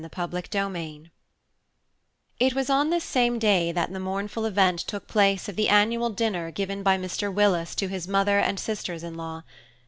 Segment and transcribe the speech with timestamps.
[0.15, 1.11] CHAPTER IV
[2.39, 6.09] IT was on this same day that the mournful event took place of the annual
[6.09, 7.31] dinner given by Mr.
[7.31, 9.43] Willis to his mother and sisters in law.